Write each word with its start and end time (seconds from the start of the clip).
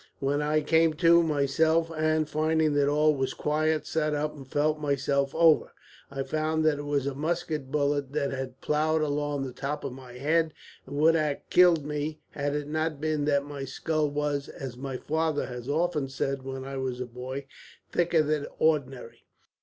When 0.19 0.41
I 0.41 0.61
came 0.61 0.93
to 0.95 1.21
myself 1.21 1.91
and, 1.95 2.27
finding 2.27 2.73
that 2.73 2.89
all 2.89 3.13
was 3.15 3.35
quiet, 3.35 3.85
sat 3.85 4.15
up 4.15 4.35
and 4.35 4.47
felt 4.47 4.79
myself 4.79 5.35
over, 5.35 5.73
I 6.09 6.23
found 6.23 6.65
that 6.65 6.79
it 6.79 6.85
was 6.85 7.05
a 7.05 7.13
musket 7.13 7.69
bullet 7.71 8.11
that 8.13 8.31
had 8.31 8.61
ploughed 8.61 9.03
along 9.03 9.43
the 9.45 9.51
top 9.51 9.83
of 9.83 9.93
my 9.93 10.13
head, 10.13 10.55
and 10.87 10.97
would 10.97 11.15
ha' 11.15 11.37
killed 11.51 11.85
me 11.85 12.19
had 12.31 12.55
it 12.55 12.67
not 12.67 12.99
been 12.99 13.25
that 13.25 13.45
my 13.45 13.63
skull 13.63 14.09
was, 14.09 14.49
as 14.49 14.75
my 14.75 14.97
father 14.97 15.45
had 15.45 15.69
often 15.69 16.09
said 16.09 16.41
when 16.41 16.65
I 16.65 16.77
was 16.77 16.99
a 16.99 17.05
boy, 17.05 17.45
thicker 17.91 18.23
than 18.23 18.47
ordinary. 18.57 19.25